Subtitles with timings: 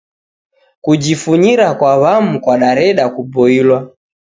[0.83, 3.79] Kujifunyira kwa wam'u kwadareda kuboilwa.